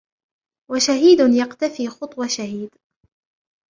و 0.71 0.79
شهيد 0.79 1.19
يقتفي 1.37 1.87
خطو 1.87 2.27
شهيد 2.27 2.69